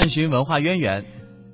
[0.00, 1.04] 探寻文化渊源，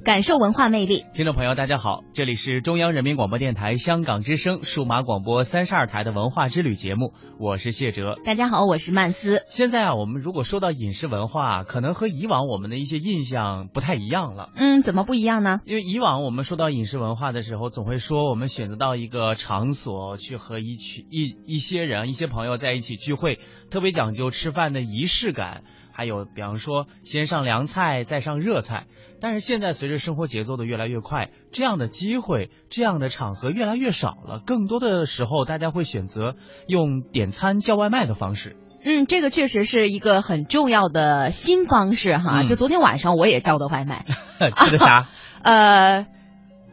[0.04, 1.06] 感受文化魅力。
[1.14, 8.16] 听众朋友，大家好，这里是中央人民广播电台香港之声数码广播三十二台的文化之旅节目，我是谢哲。
[8.22, 9.40] 大家好，我是曼斯。
[9.46, 14.50] 现在啊，我们如果说到饮食文化，可能和以往我们的一些印象不太一样了。
[14.56, 15.60] 嗯，怎么不一样呢？
[15.64, 23.38] 因为以往我们说到饮食文化的时候，总会说我们选择到一个场所去和一群一一些人、一些朋友在一起聚会，
[23.70, 25.64] 特别讲究吃饭的仪式感。
[25.96, 28.86] 还有，比方说先上凉菜，再上热菜。
[29.20, 34.42] 但是现在随着生活节奏的越来越快，这样的机会、这样的场合越来越少了。
[34.44, 36.34] 更多的时候，大家会选择
[36.66, 38.56] 用点餐叫外卖的方式。
[38.84, 42.42] 嗯，这个确实是一个很重要的新方式哈。
[42.42, 44.04] 就昨天晚上我也叫的外卖，
[44.56, 45.08] 吃的啥？
[45.42, 46.06] 呃，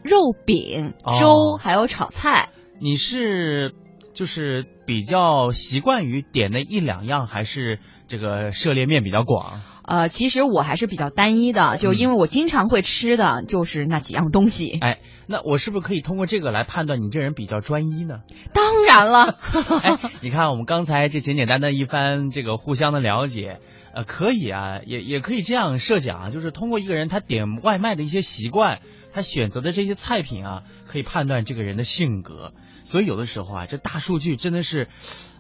[0.04, 2.50] 肉饼、粥还有炒菜。
[2.82, 3.76] 你是？
[4.14, 9.62] 就是比较习惯于点那一两样，还是这个涉猎面比较广？
[9.84, 14.78] 呃，其实我还是比较单一的，就因为我经常会吃的就是那几样东西。
[14.80, 18.20] 哎，那我是不是可以通过这个来判断你这人比较专一呢？
[18.54, 19.38] 当然了。
[19.82, 23.60] 哎，你看我们刚才这简简单单一番这个互相的了解。
[23.94, 28.80] 呃，可以啊，也也可以这样设想啊，就是通过一个人他点外卖的一些习惯，
[29.12, 32.54] 他选择的这些菜品啊，可以判断这个人的性格。
[32.84, 34.88] 所以有的时候啊，这大数据真的是，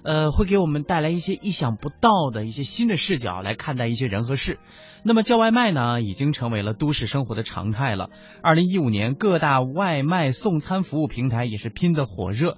[0.03, 4.59] 呃，会给我们带来一些意想不到的一些新的视角来看待一些人和事。
[5.03, 8.09] 那么叫外卖呢，已经成为了都市生活的常态了。
[8.42, 12.58] 二零一五年，各大外卖送餐服务平台也是拼得火热。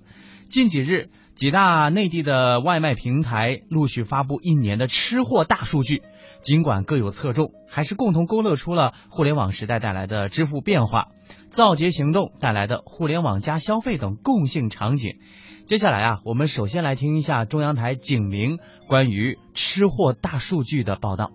[0.50, 1.10] 近几日。
[1.36, 6.04] 几大内地的外卖平台陆续发布一年的吃货大数据，
[6.44, 11.08] 尽管各有侧重，还是共同勾勒出了互联网时代带来的支付变化、
[11.54, 15.20] 造节行动带来的互联网加消费等共性场景。
[15.68, 21.30] 接下来啊，我们首先来听一下中央台景明关于吃货大数据的报道。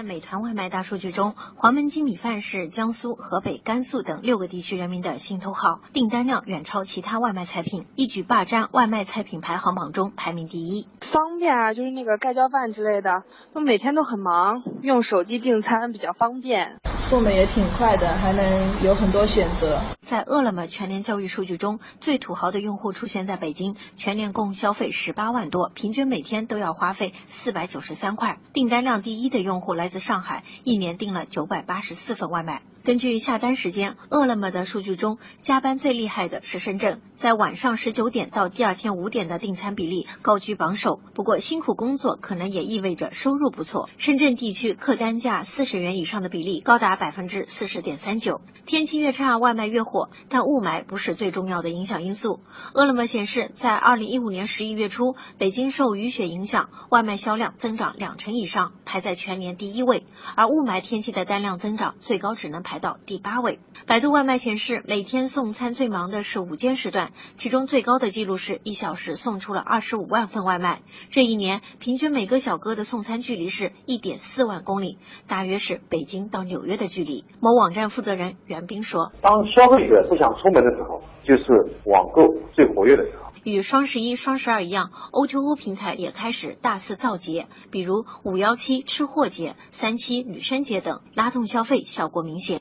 [0.00, 10.88] 在美团外卖大数据中，黄焖鸡米饭是江苏、河北、甘肃等六个地区人民的心头好，订单量远超其他外卖菜品，一举霸占外卖菜品排行榜中排名第一。
[11.02, 16.78] 方便啊，就是那个盖浇饭之类的，我每天都很忙，用手机订餐比较方便。
[17.10, 19.80] 送的也挺快的，还能有很多选择。
[20.00, 28.38] 在饿了么全年教育数据中，最土豪的用户出现在北京，全年共消费十八万多，平均每天都要花费四百九十三块。
[28.52, 32.62] 订单量第一的用户来自上海，一年订了九百八十四份外卖。
[32.82, 40.98] 根据下单时间，饿了么的数据中，加班最厉害的是深圳，在晚上十九点到第二天五点的订餐比例高居榜首。
[41.12, 43.90] 不过，辛苦工作可能也意味着收入不错。
[43.98, 48.42] 深圳地区客单价四十元以上的比例高达百分之四十点三九。
[48.66, 52.40] 天气越差，外卖越火，但雾霾不是最重要的影响因素。
[52.74, 60.04] 饿了么显示，在二零一五年十一月初，北京受雨雪影响，外卖销量增长两成以上，排在全年第一位。
[60.36, 62.80] 而雾霾天气的单量增长最高只能排。
[62.80, 63.60] 到第八位。
[63.86, 70.80] 百度外卖显示，每天送餐最忙的是午间时段，其中最高的记录是一小时送出了二十五万份外卖。
[71.10, 77.24] 这一年平均每个小哥的送餐距离是一点四万公里，大约是北京到纽约的距离。
[77.40, 81.44] 某网站负责人袁斌说：“当消费者不想出门的时候，就是
[81.86, 83.30] 网购最活跃的时候。
[83.44, 92.60] 与双十一、双十二一样，O2O 平台也开始大肆造节，比如五幺七吃货节、三七女生节等，拉动消费效果明显。”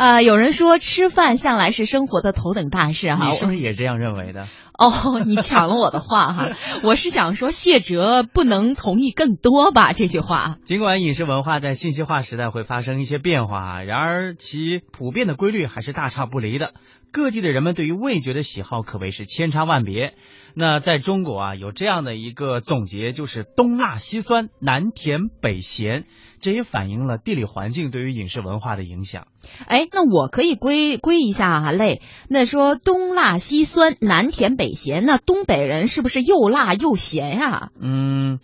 [0.00, 4.48] 呃，有人说吃饭向来是生活的头等大事哈，你是不是也这样认为的？
[4.80, 6.48] 哦，你抢了我的话哈，
[6.82, 10.56] 我是想说谢哲不能同意更多吧这句话。
[10.64, 16.72] 尽管饮食文化在信息化时代会发生一些变化，然而其普遍的规律还是大差不离的。
[17.12, 20.14] 各地的人们对于味觉的喜好可谓是千差万别。
[20.54, 26.04] 那在中国啊，有这样的一个总结，就是东辣西酸，南甜北咸，
[26.40, 29.26] 这也反映了地理环境对于饮食文化的影响。
[29.66, 37.70] 哎，那我可以归归一下哈类，那说东辣西酸，南甜北咸，那东北人是不是又辣又咸呀？
[37.80, 38.38] 嗯。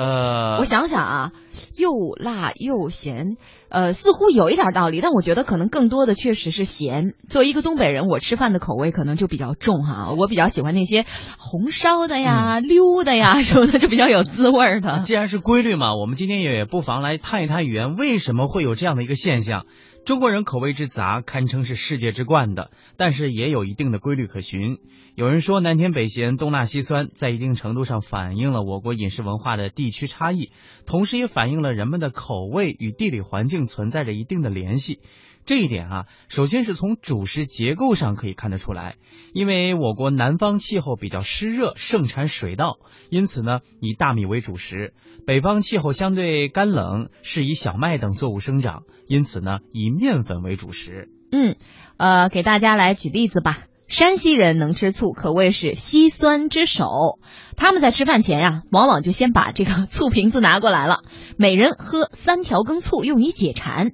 [0.00, 1.32] 呃，我想想啊，
[1.76, 3.36] 又辣又咸，
[3.68, 7.12] 呃，似乎有一点道理，但我觉得可能更多的确实是咸。
[7.28, 11.04] 作为一个东北人，我吃饭的口味可能就比较重哈，我比较喜欢那些
[11.36, 15.00] 红烧的呀、溜的呀 什么的，就比较有滋味的。
[15.00, 19.66] 既然是规律嘛，我们今天也不妨来探一探语言，为什么会有这样的一个现象？
[20.04, 24.78] 中国人口味之杂，堪称是世界之冠的，但是也有一定的规律可循。
[25.14, 30.50] 有人说南甜北咸，东辣西酸，在一定程度上反映了我国饮食文化的地区差异，
[30.86, 35.00] 同时也反映了人们的口味与地理环境存在着一定的联系。
[35.46, 38.96] 这一点啊，首先是从主食结构上可以看得出来，
[39.32, 42.78] 因为我国南方气候比较湿热，盛产水稻，
[43.08, 44.92] 因此呢以大米为主食；
[45.26, 51.08] 北方气候相对干冷，是以小麦等作物生长，因此呢以面粉为主食。
[51.32, 51.56] 嗯，
[51.96, 53.58] 呃，给大家来举例子吧。
[53.88, 57.18] 山西人能吃醋，可谓是西酸之首。
[57.56, 61.02] 他们在吃饭前呀，往往就先把这个 醋瓶子拿过来了，
[61.36, 63.90] 每人喝三条羹醋，用以解馋。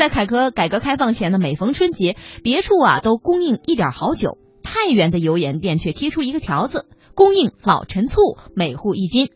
[0.00, 9.28] 在改革改革开放前呢，每逢春节，别处啊都供应一点好酒，太原的油盐店却贴出一个条子，供应老陈醋，每户一斤。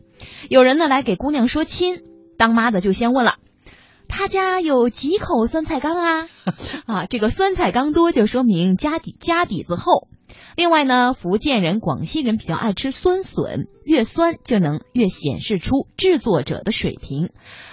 [0.49, 2.01] 有人呢来给姑娘说亲，
[2.39, 3.35] 当妈的就先问了。
[4.09, 6.29] 他家有几口酸菜缸啊？
[6.89, 10.09] 啊，这个酸菜缸多就说明家底家底子厚。
[10.57, 17.31] 另外呢，福建人、广西人比较爱吃酸笋，越酸就能越显示出制作者的水平。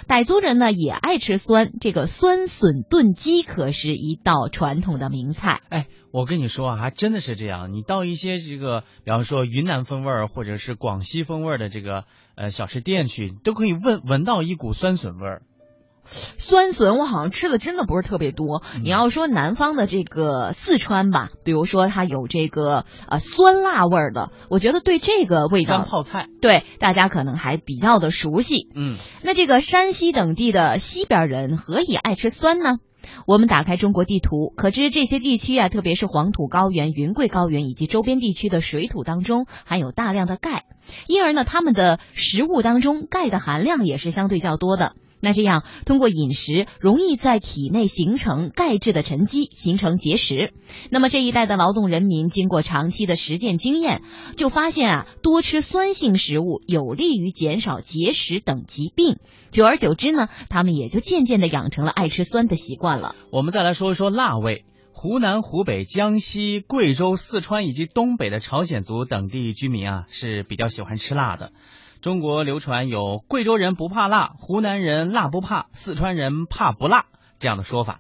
[0.08, 5.62] 傣族人呢也爱吃酸，这个酸笋炖鸡可是一道传统的名菜。
[5.70, 7.72] 哎，我跟你说啊，还真的是这样。
[7.72, 12.06] 你到一些这个，比方说云南风味儿或者是广西风味的这个
[12.36, 15.44] 呃小吃店去，都可以闻闻到一股酸笋味儿。
[16.12, 18.62] 酸笋我好像吃的真的不是特别多。
[18.84, 28.68] 你要说南方的这个四川吧，比如说它有这个呃酸辣味儿的，我觉得对这个味道酸泡菜，对大家可能还比较的熟悉。
[28.76, 32.78] 嗯，那这个山西等地的西边人何以爱吃酸呢？
[33.26, 40.66] 我们打开中国地图，可知这些地区啊，特别是黄土高原、云贵高原以及周边地区的水土当中含有大量的钙，
[41.08, 44.94] 因而呢，他们的食物当中钙的含量也是相对较多的。
[45.22, 50.54] 那这样，通过饮食容易在体内形成钙质的沉积，形成结石。
[50.90, 54.02] 那么这一代的劳动人民经过长期的实践经验，
[54.36, 59.18] 就发现啊，多吃酸性食物有利于减少结石等疾病。
[59.52, 63.16] 久而久之呢，他们也就渐渐的养成了爱吃酸的习惯了。
[63.32, 64.66] 我们再来说一说辣味。
[64.94, 71.54] 湖南、湖北、江西、贵州、四川以及东北的朝鲜族等地居民啊，是比较喜欢吃辣的。
[72.02, 77.06] 中国流传有贵州人不怕辣，湖南人辣不怕，四川人怕不辣
[77.38, 78.00] 这样的说法。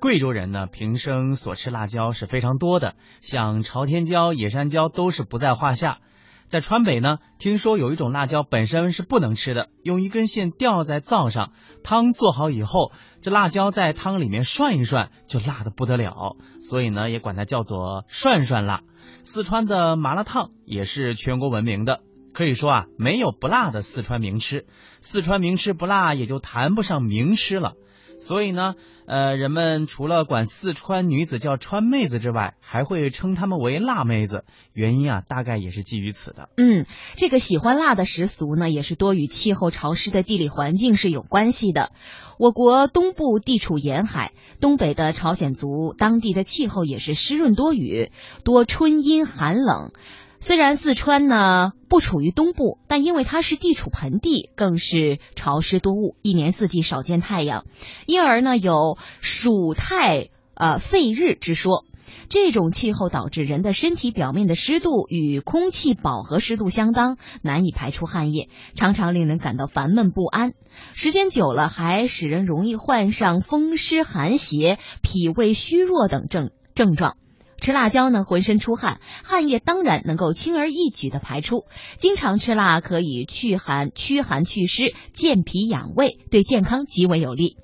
[0.00, 5.98] 贵州人呢，平生所吃辣椒是非常多的，像朝天椒、野山椒都是不在话下。
[6.46, 11.50] 在川北呢，听说有一种辣椒本身是不能吃的，用一根线吊在灶上，
[11.82, 18.82] 汤做好以后，这辣椒在汤里面涮一涮，就辣的不得了，所以呢，也管它叫做涮涮辣。
[19.24, 22.00] 四川的麻辣烫也是全国闻名的。
[22.40, 24.64] 可以说啊，没有不辣的四川名吃，
[25.02, 27.74] 四川名吃不辣也就谈不上名吃了。
[28.18, 28.76] 所以呢，
[29.06, 34.46] 呃，人们除了管四川女子叫川妹子之外，还会称她们为辣妹子。
[34.72, 36.48] 原因啊，大概也是基于此的。
[36.56, 41.92] 嗯，这个喜欢辣的食俗呢，也是多与气候潮湿的地理环境是有关系的。
[42.38, 44.32] 我国东部地处沿海，
[44.62, 48.10] 东北的朝鲜族当地的气候也是湿润多雨，
[48.44, 49.92] 多春阴寒冷。
[50.40, 57.66] 虽然四川呢不处于东部，但因为它是地处盆地，更是潮湿多雾，一年四季少见太阳，
[58.06, 61.84] 因而呢有暑太呃废日之说。
[62.28, 70.52] 这种气候导致人的身体表面的湿度与空气饱和湿度相当，难以排出汗液，常常令人感到烦闷不安。
[70.94, 77.16] 时间久了，还使人容易患上风湿寒邪、脾胃虚弱等症症状。
[77.60, 81.66] 吃辣椒呢，浑身出汗，汗液当然能够轻而易举的排出。
[81.98, 87.56] 经常吃辣可以祛寒、驱寒祛湿、健脾养胃，对健康极为有利。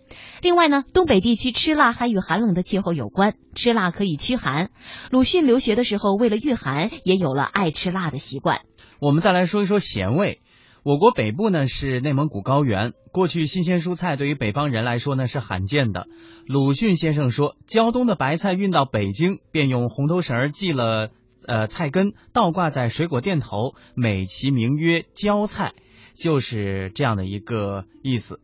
[0.43, 4.71] 另外呢，东北地区吃辣还与寒冷的气候有关，吃辣可以驱寒。
[5.11, 8.61] 鲁迅留学的时候，为了御寒，也有了爱吃辣的习惯。
[9.01, 10.41] 我们再来说一说咸味。
[10.87, 16.07] 我国北部呢是内蒙古高原，过去新鲜蔬菜对于北方人来说呢是罕见的。
[16.47, 21.11] 鲁迅先生说，胶东的白菜运到北京，便用红头绳系了
[21.45, 25.73] 呃菜根，倒挂在水果店头，美其名曰胶菜，
[26.15, 28.39] 就是这样的一个意思。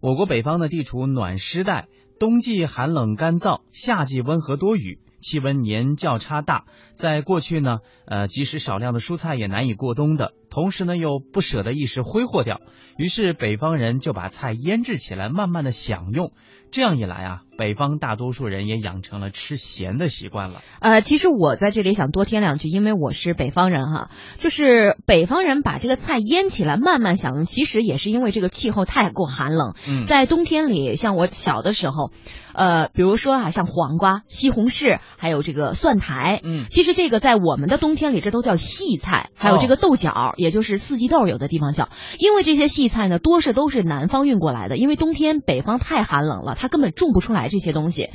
[0.00, 1.86] 我国北方呢地处暖湿带，
[2.18, 4.98] 冬季寒冷干燥，夏季温和多雨。
[5.20, 12.60] 气温年较差大，在过去呢，呃，即使少量的蔬菜也难以过冬的，同时呢又不舍得一时挥霍掉，
[12.96, 16.30] 于是北方人就把菜腌制起来，慢慢的享用。
[16.70, 20.60] 这样一来啊，北方大多数人也养成了吃咸的习惯了。
[20.80, 29.74] 呃，其实我在这里想多添两句，因为我是北方人哈，就是北方人把这个菜腌起来慢慢享用，其实也是因为这个气候太过寒冷。
[29.86, 32.10] 嗯，在冬天里，像我小的时候，
[32.54, 46.54] 呃，比如说啊，像黄瓜、西红柿，还有这个蒜苔，嗯，其实这个在我们的冬天里，这都叫细菜，还有这个豆角，也就是四季豆，有的地方叫，因为这些细菜呢，多是都是南方运过来的，因为冬天北方太寒冷了。
[46.54, 48.10] 它根本种不出来这些东西。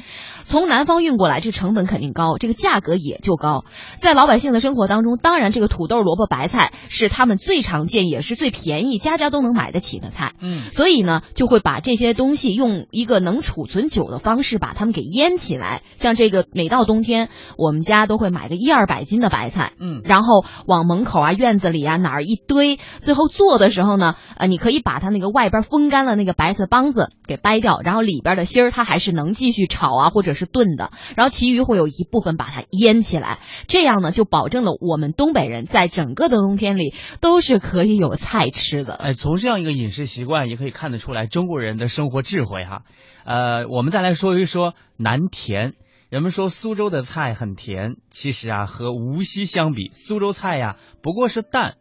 [0.46, 3.66] 从南方运过来，这成本肯定高，这个价格也就高。
[3.98, 10.34] 在老百姓的生活当中，当然这个土豆、萝卜、白菜是他们最常见也是最便宜，家家都能买得起的菜。
[10.40, 15.82] 嗯，所以呢，就会把这些东西用一个能储存久的方式把它们给腌起来。
[15.96, 22.80] 像这个，每到冬天，我们家都会买个一二百斤的白菜，嗯然后往门口啊、院子里啊哪儿一堆。
[23.00, 33.40] 最后做的时候呢，呃，你可以把它那个外边风干了那个白色帮子给掰掉，然后里边的芯儿它还是能继续炒啊或者是炖的，然后其余会有一部分把它腌起来。
[33.68, 38.94] 这样呢，就保证了我们东北人在整个的冬天里都是可以有菜吃的。
[38.94, 42.84] 哎，从这样一个饮食习惯也可以看得出来中国人的生活智慧哈。
[43.26, 45.74] 呃，我们再来说一说南甜。
[46.10, 51.76] 人们说苏州的菜很甜，其实啊，和无锡相比，苏州菜呀不过是淡。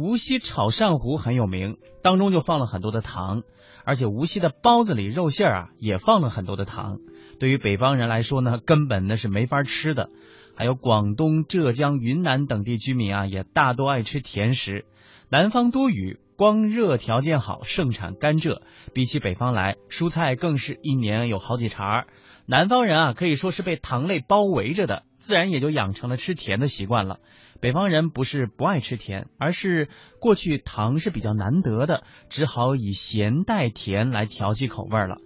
[0.00, 3.42] 无锡炒鳝糊很有名，当中就放了很多的糖，
[3.84, 7.00] 而且无锡的包子里肉馅儿啊也放了很多的糖。
[7.38, 10.08] 对于北方人来说呢，根本那是没法吃的。
[10.56, 14.86] 还有广东、浙江、云南等地居民啊，也大多爱吃甜食。
[15.28, 18.62] 南方多雨，光热条件好，盛产甘蔗。
[18.94, 22.06] 比起北方来，蔬菜更是一年有好几茬儿。
[22.46, 27.20] 南方人啊，可以说是被糖类包围着的，自然也就养成了吃甜的习惯了。
[27.60, 35.18] 北方人不是不爱吃甜，而是过去糖是比较难得的，只好以咸带甜来调剂口味了。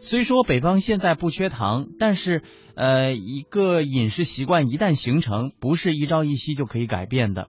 [0.00, 2.42] 虽说北方现在不缺糖，但是
[2.74, 7.48] 呃，一个饮食习惯一旦形成，不是一朝一夕就可以改变的。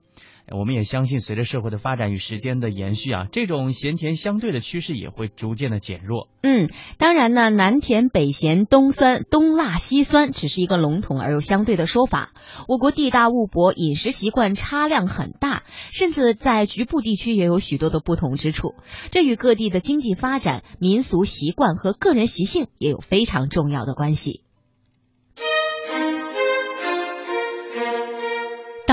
[0.50, 6.28] 我们也相信，随着社会的发展与时间的延续啊，这种咸甜相对的趋势也会逐渐的减弱。
[6.42, 12.32] 嗯，当然呢，南甜北咸东酸东辣西酸只是一个笼统而又相对的说法。
[12.68, 18.74] 我国地大物博，饮食习惯差量很大，甚至在局部地区也有许多的不同之处。
[19.10, 24.42] 这与各地的经济发展、民俗习惯和个人习性也有非常重要的关系。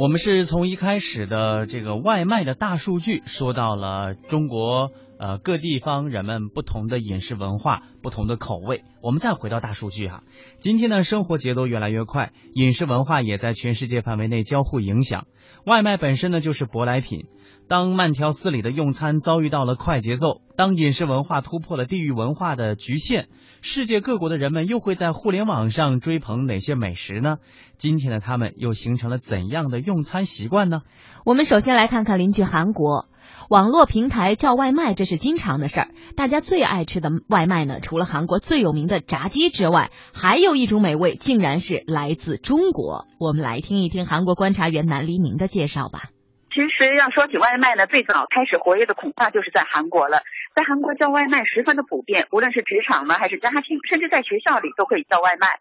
[0.00, 8.84] 我们是从一开始的这个外卖的大数据，说到了中国呃各地方人们不同的饮食文化、不同的口味。
[9.02, 10.22] 我们再回到大数据哈，
[10.60, 15.26] 今天呢生活节奏越来越快，饮食文化也在全世界范围内交互影响。
[15.66, 17.26] 外卖本身呢就是舶来品，
[17.68, 23.28] 当慢条斯理的用餐遭遇到了快节奏，当饮食文化突破了地域文化的局限。
[23.60, 27.36] 世界各国的人们又会在互联网上追捧哪些美食呢？
[27.76, 30.80] 今天的他们又形成了怎样的用餐习惯呢？
[31.26, 33.10] 我们首先来看看邻居韩国，
[33.50, 35.88] 网络平台叫外卖，这是经常的事儿。
[36.16, 43.10] 大家最爱吃的外卖呢，除了韩国最有名的炸鸡之外，还有一种美味，竟然是来自中国。
[43.18, 46.14] 我们来听一听韩国观察员南黎明的介绍吧。
[46.54, 50.22] 其实要说起外卖呢，最早开始活跃的恐怕就是在韩国了。
[50.54, 55.58] 在韩国叫外卖十分的普遍，无论是职场呢，还是家庭，甚至在学校里都可以叫外卖。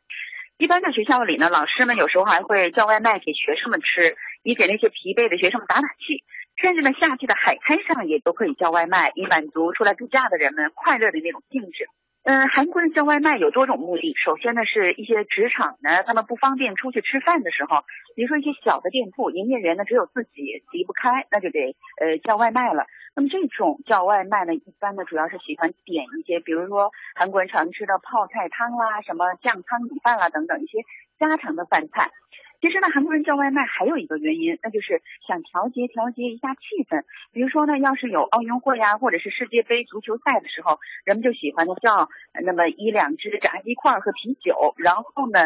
[0.61, 6.23] 一般在学校里呢，老师们有时候还会叫外卖给学生们吃，以给那些疲惫的学生们打打气。
[6.61, 11.87] 甚至呢，夏季的海滩上也都可以叫外卖，以满足出来度假的人们快乐的那种兴致。
[12.25, 14.13] 嗯，韩国人叫外卖有多种目的。
[14.21, 22.85] 首先呢，是一些职场呢，他们不方便出去吃饭的时候，比如说一些小的店铺，营业员呢只有自己离不开，那就得呃叫外卖了。
[23.15, 30.79] 那么这种叫外卖呢，一般呢主要是喜欢点一些，比如说韩国人常吃的泡菜汤啦、什么酱汤米饭啦等等一些
[31.17, 32.11] 家常的饭菜。
[32.61, 37.03] 其实呢，韩国人叫外卖还有一个原因，那就是想调节调节一下气氛。
[37.31, 42.09] 比如说呢，要是有奥运会呀，或者是世界杯足球赛的时候，人们就喜欢呢叫
[42.43, 45.39] 那么一两只炸鸡块和啤酒，然后呢，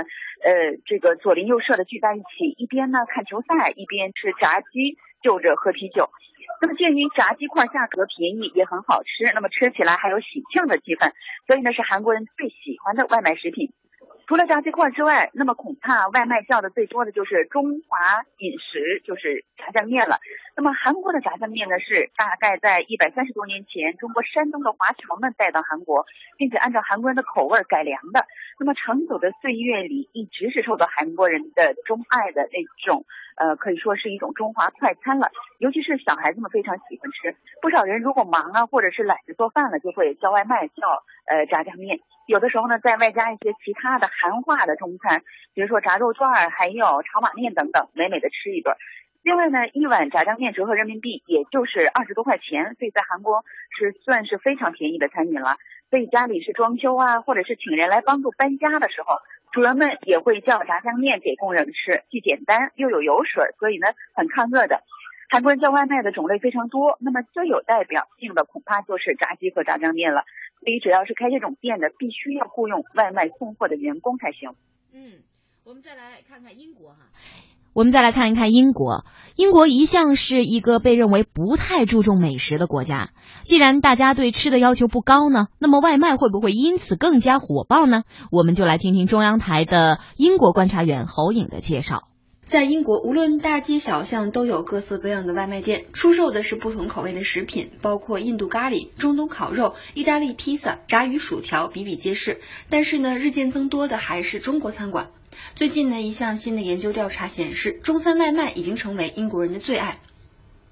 [0.43, 6.09] 呃，这个左邻右舍的聚在一起，一边呢看球赛，一边吃炸鸡，就着喝啤酒。
[6.61, 11.11] 那么鉴于炸鸡块价格便宜，也很好吃，那么吃起来还有喜庆的气氛，
[11.45, 13.71] 所以呢是韩国人最喜欢的外卖食品。
[14.25, 20.17] 除了炸鸡块之外，那么恐怕外卖叫的最多的就是中华饮食，就是炸酱面了。
[20.55, 26.05] 那么韩国的炸酱面呢，是大概在一百三十多年前，中国山东的华侨们带到韩国，
[26.37, 28.25] 并且按照韩国人的口味改良的。
[28.59, 33.03] 那么长久的岁月里，一直是受到韩国人的钟爱的那种，
[33.35, 35.31] 呃，可以说是一种中华快餐了。
[35.59, 41.99] 尤其是小孩子们非常喜欢吃，不少人如果忙啊，或者是懒得做饭了，就会叫外卖，叫呃炸酱面。
[42.25, 45.21] 有的时候呢，再外加一些其他的韩化的中餐，
[45.53, 48.75] 比如说炸肉串儿，还有炒马面等等，美美的吃一顿。
[49.23, 53.45] 另外呢，一碗炸酱面折合人民币也就是二十多块钱，所以在韩国
[53.77, 55.57] 是算是非常便宜的餐饮了。
[55.89, 59.19] 所以家里是装修啊，或者是请人来帮助搬家的时候，
[59.53, 64.81] 主人们也会叫炸酱面给工人吃，既简单又有油水，所以呢很抗饿的。
[65.29, 70.25] 韩国人叫外卖的种类非常多，那么最有代表性的恐怕就是炸鸡和炸酱面了。
[70.63, 74.51] 所以只要是开这种店的，必须要雇佣外卖送货的员工才行。
[74.93, 75.19] 嗯，
[75.65, 77.11] 我们再来看看英国哈。
[77.73, 79.03] 我们再来看一看英国。
[79.35, 83.09] 英国一向是一个被认为不太注重美食的国家。
[83.41, 88.03] 既然大家对吃的要求不高呢，那么外卖会不会因此更加火爆呢？
[88.31, 92.07] 我们就来听听中央台的英国观察员侯颖的介绍。
[92.45, 102.41] 在英国，无论大街小巷都有各色各样的外卖店，出售的是不同口味的食品，包括印度咖喱、中东烤肉、意大利披萨、炸鱼薯条，比比皆是。
[102.69, 105.09] 但是呢，日渐增多的还是中国餐馆。
[105.55, 109.99] 最近呢，一项新的研究调查显示，中餐外卖已经成为英国人的最爱。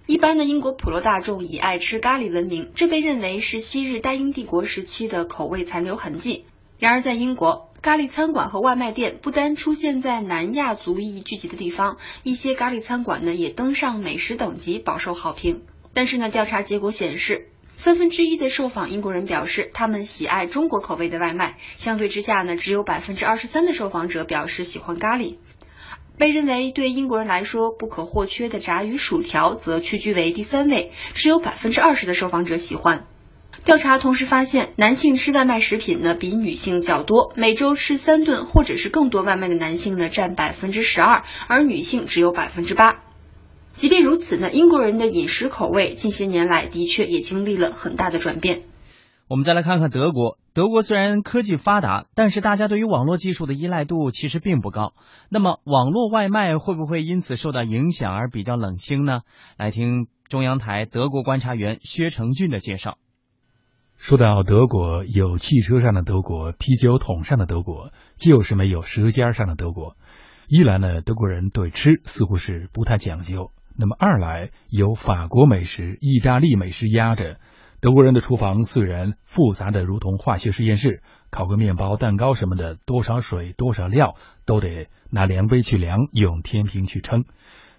[0.06, 6.46] 一般的英国普罗大众以爱吃咖喱闻名，这被认为是昔日大英帝国时期的口味残留痕迹。
[6.78, 15.64] 然而，在英国，咖喱餐馆和外卖店不单出现在南亚族裔聚集的地方，一些咖喱餐馆呢也登上美食等级，饱受好评。
[15.96, 17.48] 但是呢，调查结果显示。
[17.78, 21.58] 三分之一的受访英国人表示，他们喜爱中国口味的外卖。
[21.76, 25.38] 相对之下呢，只有百分之二十三的受访者表示喜欢咖喱。
[26.20, 33.08] 被认为对英国人来说不可或缺的炸鱼薯条则屈居为第三位，只有百分之二十的受访者喜欢。
[33.64, 43.02] 调查同时发现，男性吃外卖食品呢比女性较多，每周吃三顿或者是更多外卖的男性呢占百分之十二，而女性只有百分之八。
[43.74, 48.64] 即便如此呢，英国人的饮食口味近些年来的确也经历了很大的转变。
[49.28, 54.94] 我们再来看看德国，德国虽然科技发达，但是大家对于网络技术的依赖度其实并不高。
[55.30, 59.22] 那么，网络外卖会不会因此受到影响而比较冷清呢？
[59.56, 62.98] 来听中央台德国观察员薛成俊的介绍。
[64.02, 69.96] 说到德国，有汽车上的德国，啤酒桶上的德国，就是没有舌尖上的德国。
[70.48, 73.52] 一来呢，德国人对吃似乎是不太讲究。
[73.78, 77.38] 那么二来有法国美食、意大利美食压着，
[77.80, 84.16] 德国人的厨房虽然复杂的如同化学实验室，烤个面包、蛋糕什么的，多少水、多少料
[84.48, 87.26] 都得拿量杯去量，用天平去称。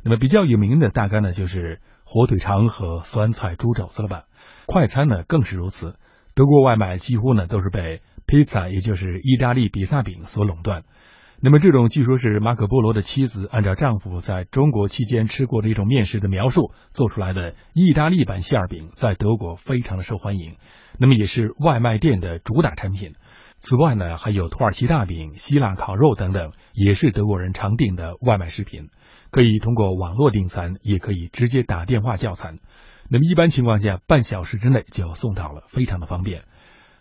[0.05, 4.27] 那么比较有名的大概呢就是火腿肠和酸菜猪肘子了吧？
[4.67, 5.97] 快餐呢更是如此，
[6.35, 10.85] 德国外卖几乎呢都是被披萨，也就是意大利比萨饼所垄断。
[11.45, 20.57] 那么这种据说是马可波罗的妻子按照丈夫在中国期间吃过的一种面食的描述做出来的意大利版馅饼，在德国非常的受欢迎，
[20.99, 23.15] 那么也是外卖店的主打产品。
[23.59, 28.89] 此外呢，还有土耳其大饼、希腊烤肉等等，也是德国人常订的外卖食品。
[29.31, 32.59] 可以通过网络订餐，也可以直接打电话叫餐。
[33.09, 36.45] 那么一般情况下，半小时之内就送到了，非常的方便。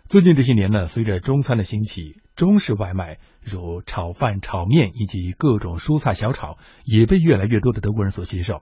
[0.08, 8.62] 最近这些年呢，随着中餐的兴起，中式外卖如炒饭、炒面以及各种蔬菜小炒，也被越来越多的德国人所接受。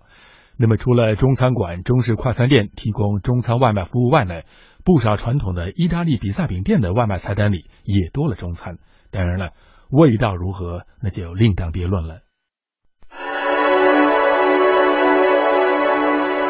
[0.58, 4.42] 那么，除了中餐馆、中式快餐店提供中餐外卖服务外呢，
[4.84, 8.78] 不少传统的意大利比萨饼店的外卖菜单里也多了中餐。
[9.10, 9.54] 当然了，
[9.90, 12.20] 味道如何，那就另当别论了。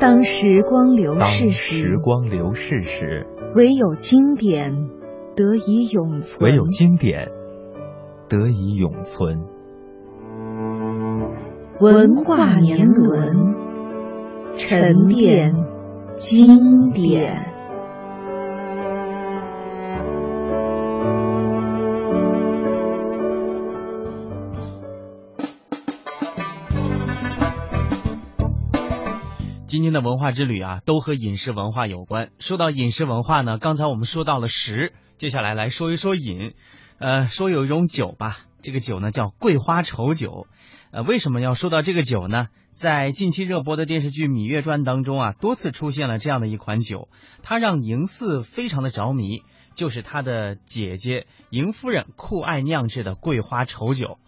[0.00, 3.26] 当时光流逝时，时光流逝时。
[3.54, 4.88] 唯有经典
[5.36, 6.42] 得以永存。
[6.42, 7.28] 唯有经典
[8.28, 9.44] 得以永存。
[11.80, 13.54] 文化年轮
[14.56, 15.54] 沉淀
[16.14, 17.49] 经典。
[29.70, 32.32] 今天的文化之旅啊，都和饮食文化有关。
[32.40, 36.54] 说到饮食文化呢，刚才我们说到了食，接下来来说一说饮。
[36.98, 40.48] 呃，说有一种酒吧，这个酒呢叫桂花稠酒。
[40.90, 42.48] 呃，为什么要说到这个酒呢？
[42.72, 47.08] 在近期热播的电视剧《芈月传》当中啊，多次出现了这样的一款酒，
[47.44, 49.44] 它让嬴驷非常的着迷，
[49.76, 54.18] 就是他的姐姐嬴夫人酷爱酿制的桂花稠酒。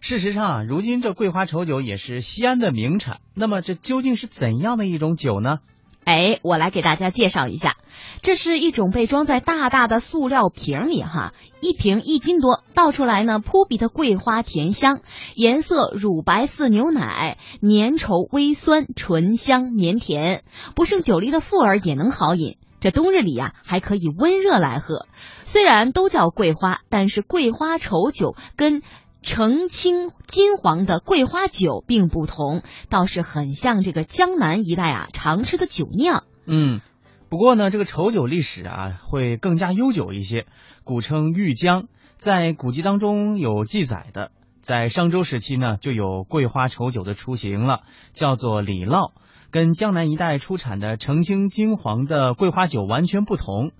[0.00, 3.18] 事实上啊，如今这桂花稠酒也是西安的名产。
[3.34, 5.58] 那么这究竟是怎样的一种酒呢？
[6.04, 7.76] 哎，我来给大家介绍一下，
[8.22, 15.00] 这是一种被装在大大的塑料瓶里哈，一瓶一斤多，倒出来呢扑鼻的桂花甜香，
[15.34, 22.56] 颜色乳白似牛奶，粘稠微酸，醇香绵甜，不胜酒力的妇儿也能好饮。
[22.80, 25.06] 这冬日里呀，还可以温热来喝。
[25.44, 28.82] 虽然都叫桂花，但是桂花稠酒跟。
[29.22, 36.24] 澄清金黄的桂花酒并不同，倒是很像这个江南一带啊常吃的酒酿。
[36.46, 36.80] 嗯，
[37.28, 40.46] 不过呢，这个稠酒历史啊会更加悠久一些，
[40.84, 41.86] 古称玉浆，
[42.18, 44.30] 在古籍当中有记载的。
[44.62, 47.80] 在商周时期呢，就有桂花稠酒的雏形了，
[48.12, 49.12] 叫做李酪，
[49.50, 53.72] 跟江南一带出产的澄清金黄的桂花酒完全不同。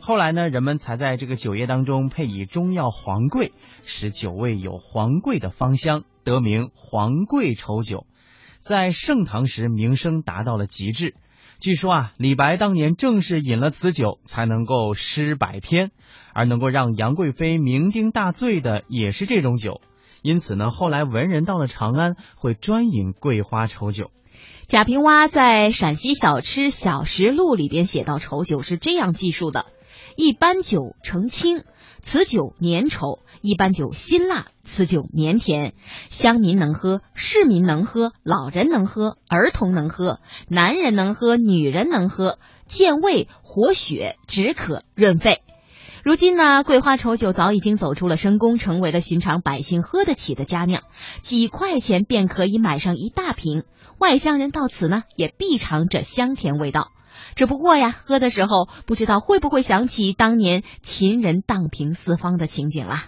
[0.00, 3.52] 后来呢，人们才在这个酒液当中配以中药黄桂，
[3.84, 8.06] 使酒味有黄桂的芳香，得名黄桂稠酒。
[8.58, 11.14] 在盛唐时名声达到了极致。
[11.60, 15.90] 据说啊，李白当年正是饮了此酒，才能够诗百篇，
[16.32, 19.80] 而能够让杨贵妃酩酊大醉的也是这种酒。
[20.22, 24.10] 因此呢，后来文人到了长安会专饮桂花稠酒。
[24.68, 29.66] 贾平凹在《陕西小吃小食录》里边写到，稠酒是这样记述的。
[30.20, 31.62] 一般酒澄清，
[32.00, 35.74] 此酒粘稠；一般酒辛辣，此酒绵甜。
[36.08, 45.40] 乡民能喝，市民能喝，老人能喝，儿童能喝，男人能喝，女人能喝，健胃活血，止渴润肺。
[46.02, 50.82] 如今呢，桂花稠酒早已经走出了深宫，成为了寻常百姓喝得起的佳酿，
[51.22, 53.62] 几块钱便可以买上一大瓶。
[53.98, 56.88] 外乡人到此呢，也必尝这香甜味道。
[57.38, 63.04] 只不过呀，喝的时候不知道会不会想起当年秦人荡平四方的情景啦。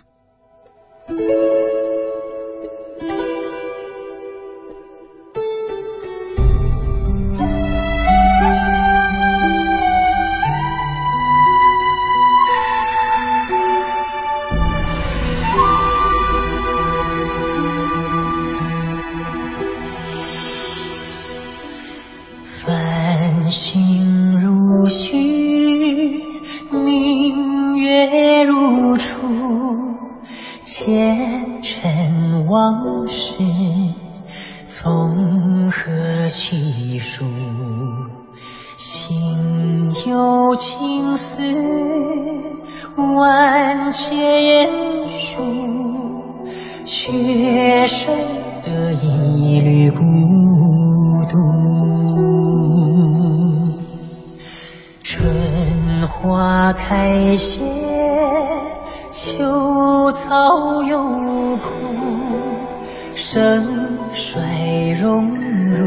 [32.50, 33.36] 往事
[34.68, 37.24] 从何起数
[38.76, 41.40] 心有情丝
[42.96, 44.68] 万千
[45.06, 45.44] 束
[46.84, 48.18] 却生
[48.64, 50.02] 得一缕孤
[51.30, 51.36] 独
[55.04, 57.62] 春花开谢
[59.12, 61.39] 秋草又
[63.32, 65.36] 生衰荣
[65.70, 65.86] 辱，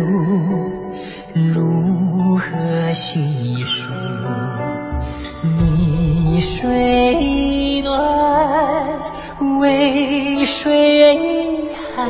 [1.33, 3.91] 如何细数？
[5.43, 7.99] 你水暖，
[9.59, 12.09] 为谁寒？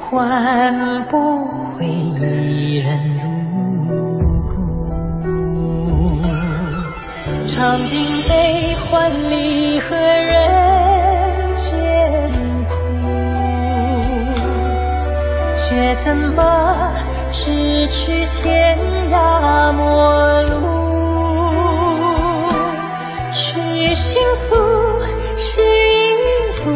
[0.00, 1.44] 换不
[1.76, 3.13] 回一人。
[17.96, 18.76] 是天
[19.12, 20.52] 涯陌路，
[23.30, 24.56] 去心福，
[25.36, 25.62] 去心
[26.58, 26.66] 痛，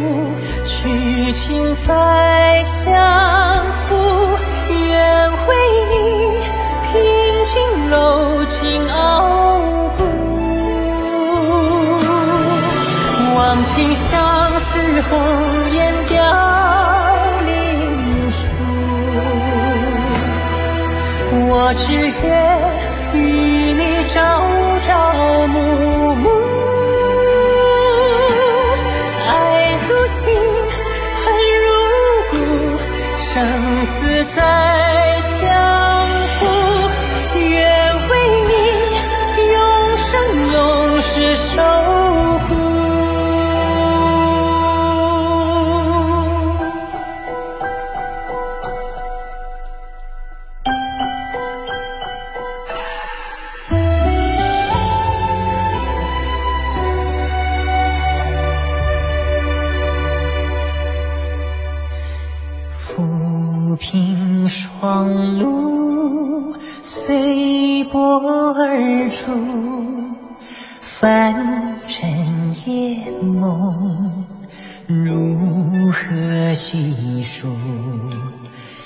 [0.65, 4.39] 去情再相负，
[4.71, 5.37] 愿为
[5.91, 5.95] 你
[6.93, 6.95] 平
[7.45, 10.01] 静柔情傲骨。
[13.35, 15.38] 望尽相思红。
[21.69, 24.48] 我只愿与你朝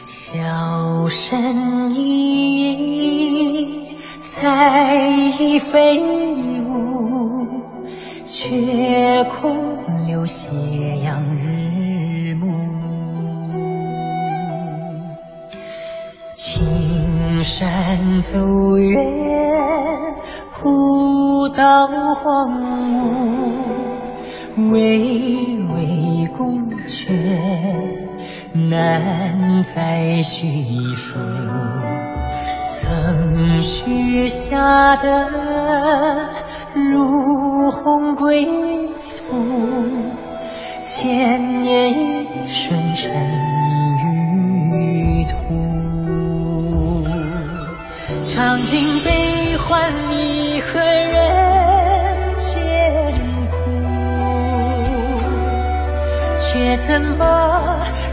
[0.05, 0.43] 细数？
[0.43, 3.97] 笑声依依
[4.39, 5.29] 在
[5.71, 6.01] 飞
[6.65, 7.47] 舞，
[8.25, 10.51] 却空留斜
[11.05, 12.51] 阳日暮。
[16.35, 19.01] 青山走远，
[20.61, 22.51] 古道荒
[24.57, 28.02] 芜，巍巍宫阙。
[28.55, 31.19] 难再叙述，
[32.79, 35.27] 曾许下的
[36.75, 38.45] 如鸿归
[39.17, 39.89] 途，
[40.81, 43.11] 千年一瞬尘
[44.05, 45.33] 与土。
[48.27, 53.15] 尝尽悲欢离合人间
[53.51, 53.57] 苦，
[56.39, 57.72] 却怎把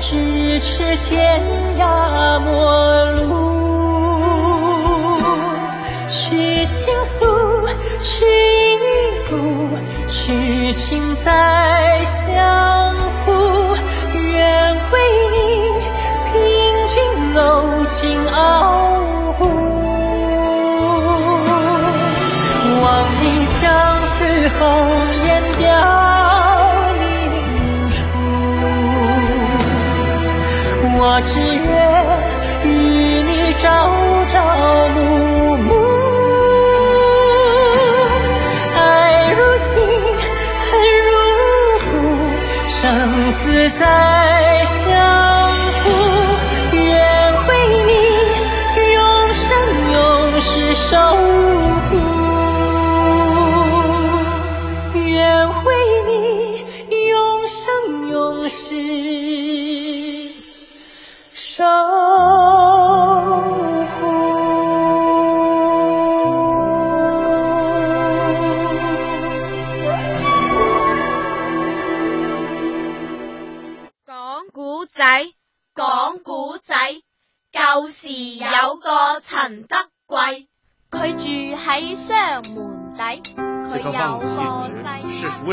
[0.10, 1.40] 咫尺天
[1.78, 3.22] 涯陌路，
[6.08, 7.68] 是情愫，
[8.02, 8.80] 是一
[9.30, 9.36] 股，
[10.08, 13.78] 痴情再相负。
[14.16, 14.98] 愿为
[15.32, 15.38] 你
[16.26, 16.34] 凭
[16.88, 16.98] 君
[17.36, 18.98] 楼尽傲
[19.38, 19.46] 骨，
[22.82, 23.70] 望尽相
[24.18, 24.66] 思红
[25.24, 26.09] 颜凋。
[31.22, 31.54] 只愿
[32.64, 33.90] 与你朝
[34.32, 35.70] 朝暮暮，
[38.76, 38.80] 爱
[39.34, 40.70] 如星，恨
[41.06, 41.10] 如
[41.92, 41.92] 骨，
[42.68, 42.80] 生
[43.32, 43.84] 死在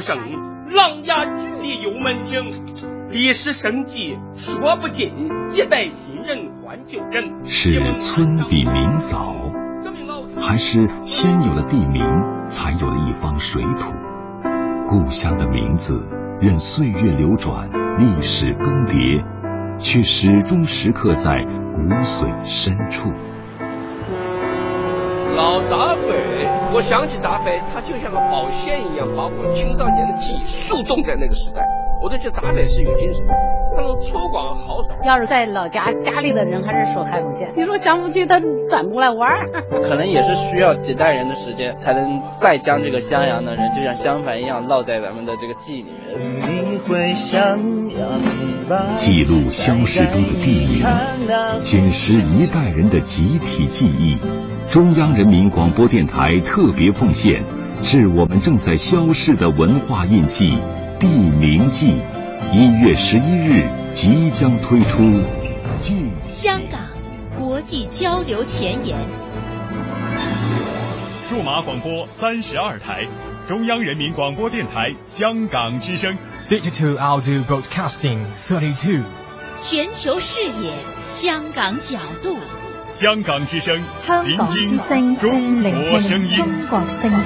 [0.07, 0.15] 細。
[0.15, 0.19] 是书生，
[0.71, 2.49] 琅琊举里有门庭，
[3.11, 5.13] 历史生计说不尽，
[5.53, 7.45] 一代新人换旧人。
[7.45, 9.35] 是村比民早，
[10.41, 12.07] 还是先有了地名，
[12.49, 13.93] 才有了一方水土？
[14.89, 15.93] 故乡的名字，
[16.41, 19.25] 任岁月流转，历史更迭，
[19.79, 23.09] 却始终时刻在骨髓深处。
[25.35, 25.96] 老扎匪，
[26.73, 31.63] 我想起闸北，它就像个宝线一样，把我青少年的记忆速冻在那个时代。
[32.03, 33.25] 我都觉得扎匪是有精神，
[33.75, 34.99] 他能粗犷豪爽。
[35.03, 39.49] 要是在老家，家里的人还是说海丰县，你说想不去，他转不来弯儿。
[39.83, 47.17] 可能也是需要几代人的时间，才能再将这个襄阳的人，就像襄樊一样，烙在咱们的这个记忆里面。
[48.95, 50.85] 记录消逝中的地名，
[51.59, 54.21] 捡拾一代人的集体记忆。
[54.71, 57.43] 中央人民广播电台特别奉献，
[57.83, 60.51] 致我们正在消逝的文化印记
[60.99, 61.87] 《地名记》。
[62.53, 65.03] 一月十一日即将推出。
[65.77, 66.81] 记香港
[67.39, 68.99] 国际交流前沿。
[71.25, 73.07] 数码广播三十二台，
[73.47, 76.17] 中央人民广播电台香港之声。
[76.51, 79.05] Digital Audio Broadcasting Thirty Two。
[79.61, 80.73] 全球视野，
[81.09, 82.37] 香港角度。
[82.97, 87.19] 香港之声，香港之声，中国声音，中国声音。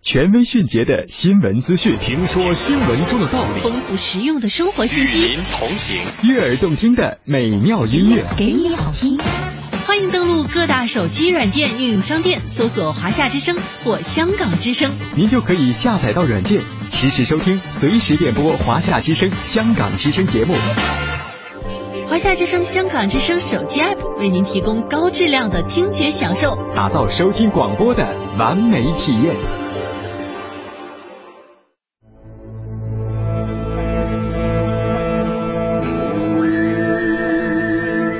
[0.00, 9.18] 权威迅捷的新闻资讯，听说新闻中的道理，丰富实用的生活信息，与您同行，悦耳动听的美妙音乐，给你好听。
[10.00, 20.54] 欢迎登录各大手机软件应用商店，搜索“华夏之声”或“香港之声”，您就可以下载到软件，实时收听，随时点播华夏之声、香港之声节目。
[22.08, 29.36] 华夏之声、香港之声手机 App 为您提供高质量的听觉享受，打造收听广播的完美体验。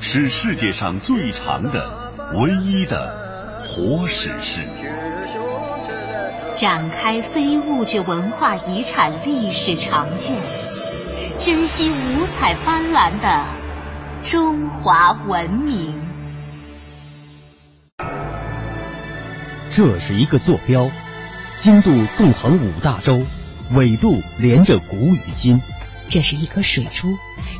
[0.00, 4.62] 是世界上最长的、唯一的活史诗。
[6.56, 10.36] 展开非物质文化遗产历史长卷，
[11.38, 13.46] 珍惜五彩斑斓的
[14.22, 16.00] 中华文明。
[19.68, 20.90] 这是一个坐标，
[21.58, 23.22] 经度纵横五大洲，
[23.72, 25.60] 纬度连着古与今。
[26.08, 27.08] 这是一颗水珠，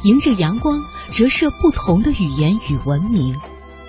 [0.04, 0.78] 迎着阳光
[1.12, 3.40] 折射不同的语言与文明。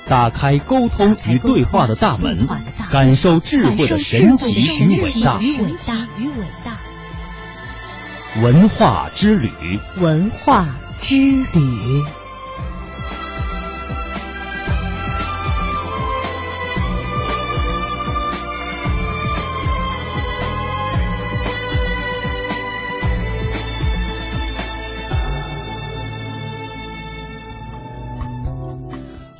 [0.07, 2.47] 打开沟通与对话的大门，
[2.91, 5.39] 感受智慧的神奇与伟大。
[5.39, 6.77] 与伟大。
[8.41, 9.49] 文化之旅，
[9.99, 12.24] 文化之旅。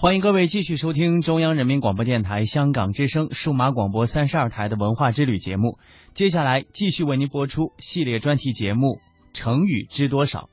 [0.05, 5.79] 欢迎各位继续收听中央人民广播电台香港之声数码广播三十二台的文化之旅节目。
[6.13, 8.97] 接下来继续为您播出系列专题节目
[9.33, 10.47] 《成语知多少》。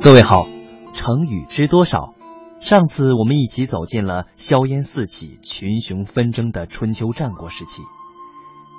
[0.00, 0.46] 各位好，
[0.92, 2.14] 成语知多少？
[2.60, 7.82] 上次我们一起走进了硝烟四起、群雄纷争的春秋战国时期。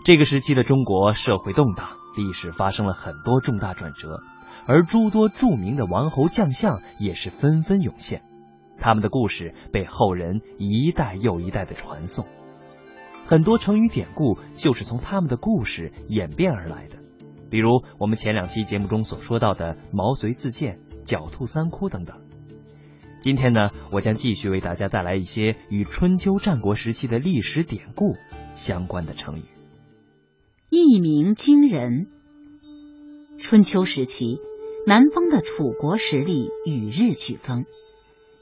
[0.06, 4.22] 这个时期的中国社会动荡，历史发生了很多重大转折，
[4.68, 8.22] 而诸多著名的王侯将相也是纷纷涌现。
[8.78, 12.28] 他们的故事被后人一代又一代的传颂，
[13.26, 16.98] 很多成语典故就是从他们的故事演变而来的。
[17.50, 22.22] 比如我们前两期节目中所说到的“毛遂自荐”、“狡兔三窟”等等。
[23.22, 28.16] 今天呢，我将继续为大家带来一些与春秋战国时期的历史典故
[28.56, 29.44] 相关的成语。
[30.72, 32.08] 一鸣惊人。
[33.38, 34.38] 春秋时期，
[34.88, 37.66] 南方的楚国实力与日俱增，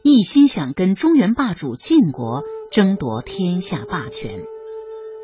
[0.02, 4.44] 一心想跟中原霸主晋国争夺天下霸权。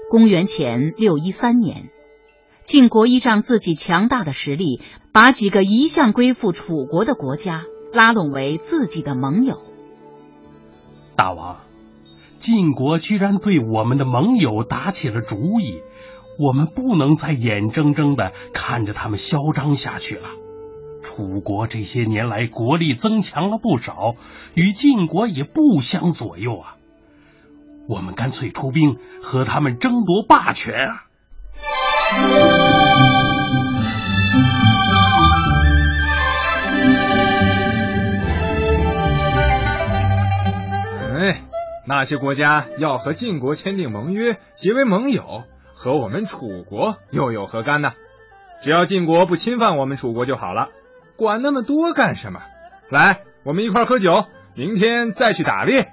[0.10, 1.90] 公元前六一三年，
[2.66, 4.82] 晋国依仗自己强大的实力，
[5.14, 7.64] 把几个一向归附楚国的国家。
[7.96, 9.58] 拉拢为自己的盟友。
[11.16, 11.62] 大王，
[12.38, 15.82] 晋国居然对我们的盟友打起了主意，
[16.38, 20.28] 我们不能再眼睁睁的看着他们嚣张下去了。
[21.02, 24.16] 楚国这些年来国力增强了不少，
[24.56, 26.76] 与晋国也不相左右啊。
[27.88, 31.06] 我们干脆出兵和他们争夺霸权啊！
[41.88, 45.44] 那些国家要和晋国签订盟约，结为盟友，
[45.76, 47.92] 和我们楚国又有何干呢？
[48.64, 50.70] 只要晋国不侵犯我们楚国就好了，
[51.16, 52.42] 管那么多干什么？
[52.90, 55.90] 来，我们一块喝酒，明天再去打猎。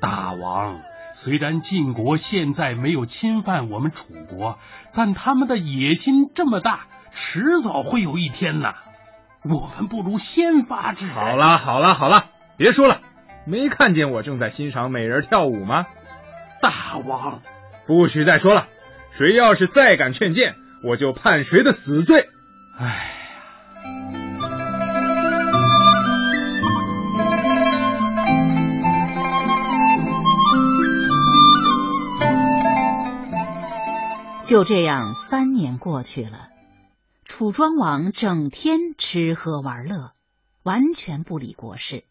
[0.00, 0.80] 大王，
[1.12, 4.58] 虽然晋国现在没有侵犯我们楚国，
[4.94, 8.74] 但他们的野心这么大，迟早会有一天呐。
[9.42, 11.14] 我们不如先发制人。
[11.16, 13.00] 好了，好了，好了，别说了。
[13.46, 15.86] 没看见我正在欣赏美人跳舞吗？
[16.60, 17.42] 大王，
[17.86, 18.66] 不许再说了！
[19.10, 22.28] 谁要是再敢劝谏，我就判谁的死罪！
[22.76, 22.92] 哎呀，
[34.42, 36.48] 就这样，三年过去了，
[37.24, 40.12] 楚庄王整天吃喝玩乐，
[40.64, 42.02] 完全不理国事。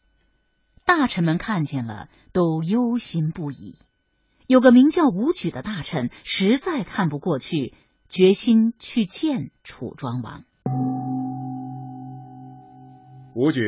[0.86, 3.75] 大臣们看见了，都忧心不已。
[4.45, 7.73] 有个名叫武举的大臣实在看不过去，
[8.07, 10.43] 决心去见楚庄王。
[13.33, 13.61] 武举，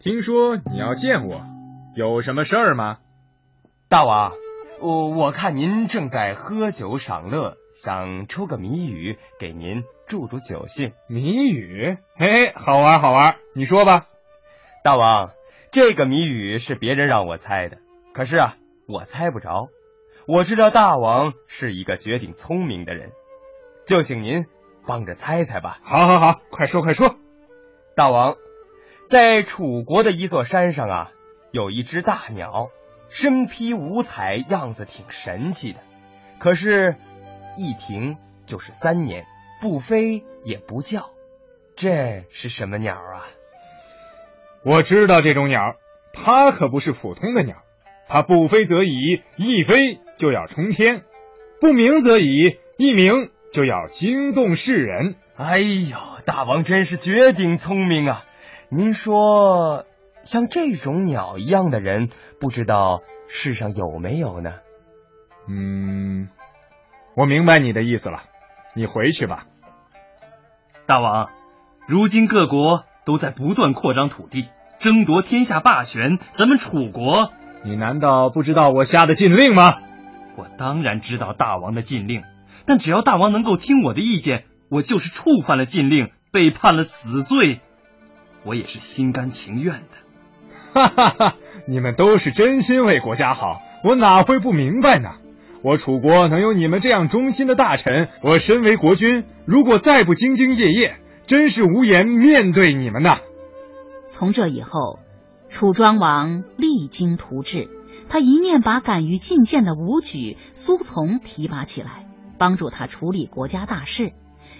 [0.00, 1.46] 听说你要见我，
[1.94, 2.98] 有什么事儿吗？
[3.88, 4.32] 大王，
[4.80, 10.92] 我我看您正在喝酒赏乐，想出个谜语给您助助酒兴。
[11.08, 11.98] 谜语？
[12.16, 14.08] 嘿，好玩好玩，你说吧。
[14.82, 15.30] 大王，
[15.72, 17.78] 这个谜语是别人让我猜的，
[18.12, 19.70] 可是啊，我猜不着。
[20.26, 23.12] 我知道大王是一个绝顶聪明的人，
[23.86, 24.44] 就请您
[24.86, 25.80] 帮着猜猜吧。
[25.82, 27.16] 好，好，好，快说，快说。
[27.96, 28.36] 大王，
[29.08, 31.12] 在楚国的一座山上啊，
[31.52, 32.68] 有一只大鸟，
[33.08, 35.80] 身披五彩，样子挺神气的。
[36.38, 36.96] 可是，
[37.56, 39.24] 一停就是三年，
[39.62, 41.08] 不飞也不叫，
[41.76, 43.24] 这是什么鸟啊？
[44.64, 45.76] 我知道这种鸟，
[46.12, 47.56] 它可不是普通的鸟。
[48.08, 51.02] 它不飞则已，一飞就要冲天；
[51.60, 55.16] 不鸣则已，一鸣就要惊动世人。
[55.36, 55.96] 哎呦，
[56.26, 58.24] 大王真是绝顶聪明啊！
[58.68, 59.86] 您说，
[60.24, 64.56] 像这种鸟一样的人，不知道世上有没有呢？
[65.48, 66.28] 嗯，
[67.16, 68.24] 我明白你的意思了，
[68.74, 69.46] 你回去吧。
[70.86, 71.30] 大王，
[71.86, 74.46] 如今各国都在不断扩张土地，
[74.78, 77.32] 争夺天下霸权，咱们楚国。
[77.64, 79.76] 你难道不知道我下的禁令吗？
[80.36, 82.22] 我当然知道大王的禁令，
[82.64, 87.60] 但只要大王能够听我的意见，我就是触犯了禁令，被判了死罪，
[88.44, 89.86] 我也是心甘情愿的。
[90.72, 91.36] 哈哈哈！
[91.68, 95.10] 你们都是真心为国家好，我哪会不明白呢？
[95.62, 100.96] 我楚国能有你们这样忠心的大臣，我身为国君，如果再不兢兢业业，
[101.32, 103.16] 真是无颜面对你们呐。
[104.04, 104.98] 从这以后。
[105.48, 107.68] 楚庄王励精图治，
[108.08, 112.06] 他一面把敢于进谏的武举、苏从提拔起来，
[112.38, 114.12] 帮助他处理国家大事，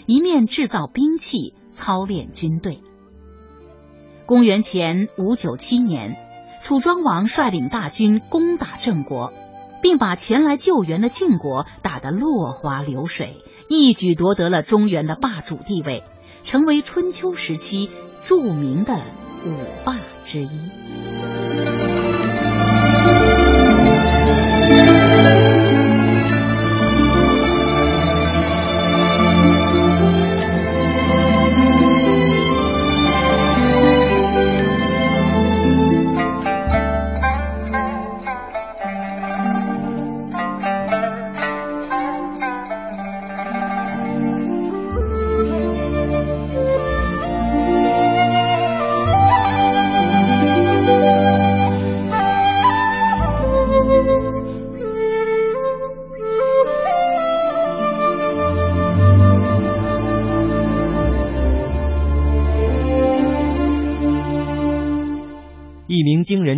[0.05, 2.83] 一面制造兵器、操练军队。
[4.27, 6.17] 公元前五九七年，
[6.63, 9.33] 楚庄王率领大军攻打郑国，
[9.81, 16.05] 并把前来救援的晋国打得落花流水，一举夺得了中原的霸主地位，
[16.43, 17.91] 成为春秋时期
[18.25, 19.01] 著名的
[19.47, 19.99] 五霸。
[20.25, 21.02] 之一。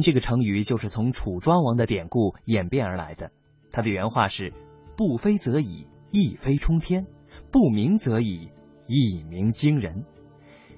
[0.04, 3.32] 这个成语就是从楚庄王的典故演变而来的。
[3.72, 4.52] 他的原话是
[4.98, 7.04] ：“不飞则已，一飞冲天；
[7.50, 8.50] 不鸣则已，
[8.86, 10.04] 一鸣惊人。”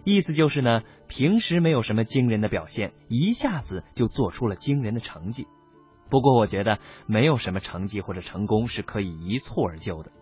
[0.07, 5.49] 意思就是呢，平时没有什么惊人的表现，一下子就做出了惊人的成绩。
[6.09, 10.13] 不过，我觉得没有什么成绩或者成功是可以一蹴而就的。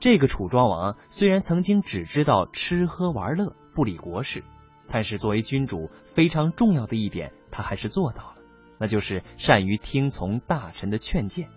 [0.00, 4.42] 这个楚庄王虽然曾经只知道吃喝玩乐，不理国事。
[4.90, 8.37] 但是作为君主，非常重要的一点，他还是做到了，
[8.78, 11.48] 那就是善于听从大臣的劝谏。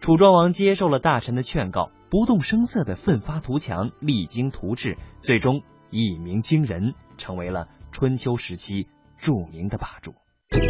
[0.00, 10.14] 楚庄王接受了大臣的劝告，不动声色的奋发图强，励精图治，最终一鸣惊人，成为了春秋时期著名的霸主。
[10.50, 10.62] 春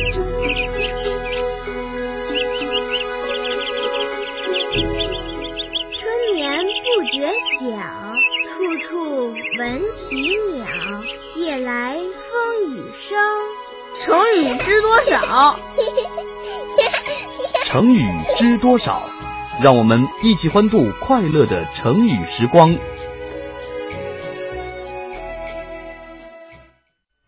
[6.34, 7.28] 眠不觉
[7.58, 7.66] 晓，
[8.48, 10.16] 处处闻啼
[10.54, 10.66] 鸟。
[11.34, 13.18] 夜来风雨声，
[14.04, 15.56] 成语知多少？
[17.62, 18.04] 成语
[18.36, 19.08] 知多少？
[19.62, 22.76] 让我们一起欢度快乐的成语时光。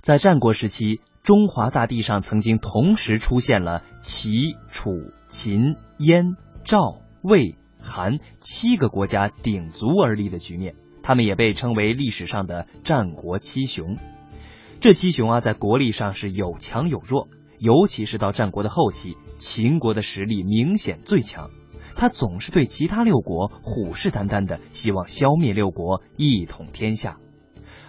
[0.02, 4.32] 在战国时期，中华大地上曾经同时出现了齐、
[4.68, 4.90] 楚、
[5.28, 6.78] 秦、燕、赵、
[7.22, 10.74] 魏、韩七个国家鼎足而立的局面。
[11.04, 13.96] 他们也被称为历史上的战国七雄。
[14.80, 21.50] 这七雄啊，在国力上是有强有弱，尤其是到战国的后期，秦国的实力明显最强。
[21.96, 27.16] 他总是对其他六国虎视眈眈的，希望消灭六国，一统天下。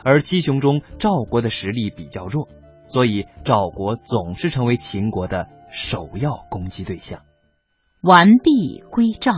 [0.04, 2.48] 而七雄中，赵国的实力比较弱，
[2.88, 7.22] 所以赵国总是成为秦国的首要攻击对象。
[8.02, 9.34] 完璧归赵。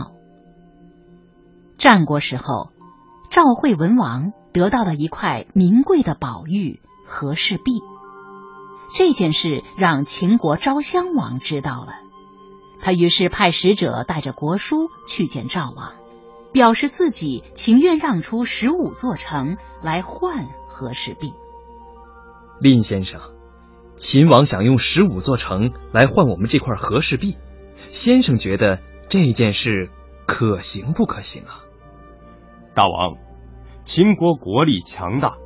[1.76, 2.72] 战国时候。
[3.30, 7.82] 赵惠文王得到了一块名贵的宝玉和氏璧。
[8.94, 11.94] 这件事让秦国昭襄王知道了，
[12.80, 15.94] 他于是派使者带着国书去见赵王，
[16.52, 21.32] 表示自己情愿让出十五座城来换和氏璧。
[22.60, 23.20] 蔺先生，
[23.96, 27.36] 秦王想用十五座城来换我们这块和氏璧，
[27.88, 29.90] 先生觉得这件事
[30.26, 31.60] 可行不可行啊？
[32.74, 33.16] 大王，
[33.82, 35.36] 秦国国力强大。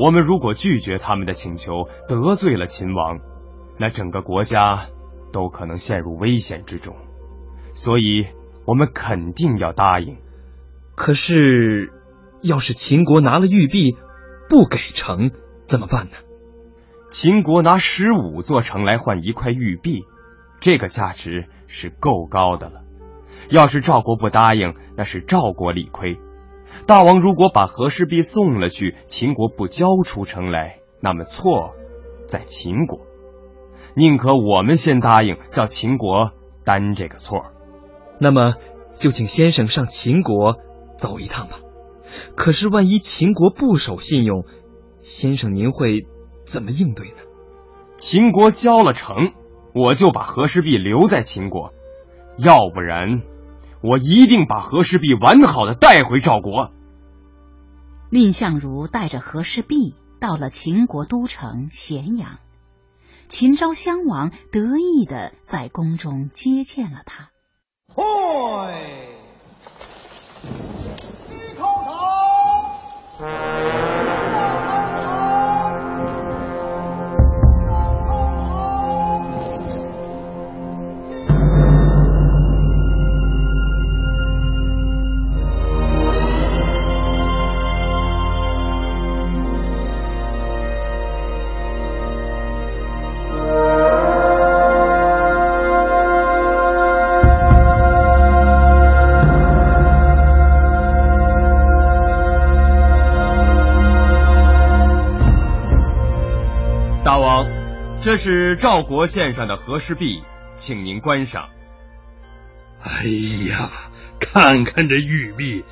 [0.00, 3.20] 我们如果拒绝他们的请求，得罪了秦王，
[3.78, 4.86] 那整个国家
[5.30, 6.96] 都可能陷入危险之中。
[7.74, 8.26] 所以，
[8.64, 10.16] 我们肯定要答应。
[10.94, 11.92] 可是，
[12.40, 13.94] 要是秦国拿了玉璧
[14.48, 15.32] 不给城，
[15.66, 16.12] 怎么办呢？
[17.10, 20.06] 秦国拿十五座城来换一块玉璧，
[20.60, 22.84] 这个价值是够高的了。
[23.50, 26.18] 要是赵国不答应，那是赵国理亏。
[26.86, 31.74] 大王如果把和氏璧送了去，秦国不交出城来，那么错
[32.26, 33.06] 在秦国。
[33.94, 36.32] 宁可我们先答应，叫秦国
[36.64, 37.46] 担这个错。
[38.18, 38.54] 那么
[38.94, 40.56] 就请先生上秦国
[40.96, 41.60] 走一趟吧。
[42.34, 44.44] 可是万一秦国不守信用，
[45.00, 46.06] 先生您会
[46.44, 47.16] 怎么应对呢？
[47.96, 49.32] 秦国交了城，
[49.74, 51.72] 我就把和氏璧留在秦国；
[52.38, 53.22] 要不然。
[53.82, 56.70] 我一定把和氏璧完好的带回赵国。
[58.10, 62.40] 蔺相如带着和氏璧到了秦国都城咸阳，
[63.28, 67.30] 秦昭襄王得意的在宫中接见了他。
[108.02, 110.22] 这是赵国献上的和氏璧，
[110.54, 111.50] 请您观赏。
[112.82, 113.04] 哎
[113.46, 113.70] 呀，
[114.18, 115.66] 看看这玉璧，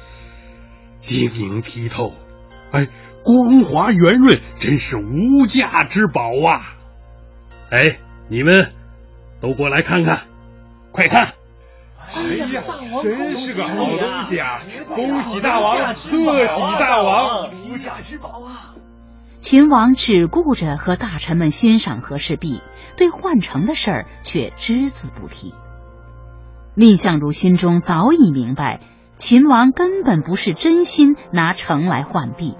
[0.99, 2.12] 晶莹剔透，
[2.70, 2.87] 哎，
[3.24, 6.76] 光滑圆润，真是无价之宝啊！
[7.70, 7.99] 哎，
[8.29, 8.74] 你们
[9.41, 10.26] 都过来看看，
[10.93, 11.33] 快看！
[12.14, 12.22] 哎
[12.53, 12.62] 呀，
[13.03, 14.61] 真是个好东西啊！
[14.87, 18.74] 恭喜大王，贺喜大王，无价之宝啊！
[19.41, 22.61] 秦王只顾着和大臣们欣赏和氏璧，
[22.97, 25.55] 对换城的事儿却只字不提。
[26.74, 28.80] 蔺相如心中早已明白，
[29.16, 32.57] 秦王根本不是真心拿城来换璧，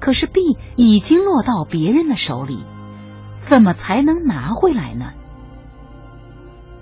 [0.00, 2.58] 可是璧已经落到别人的手里，
[3.38, 5.12] 怎么才能拿回来呢？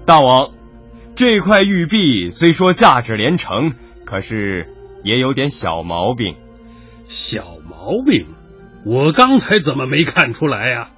[0.06, 0.50] 大王，
[1.14, 3.74] 这块玉璧虽说价值连城，
[4.04, 4.74] 可是
[5.04, 6.36] 也有点小毛病。
[7.08, 8.35] 小毛病？
[8.88, 10.90] 我刚才怎么没看出来呀？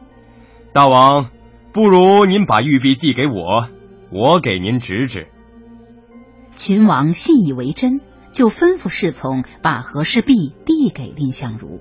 [0.74, 1.30] 大王，
[1.72, 3.68] 不如您把玉璧递给我，
[4.12, 5.28] 我给您指指。
[6.55, 11.80] 秦王信以为真，就吩咐侍从把和氏璧递给蔺相如。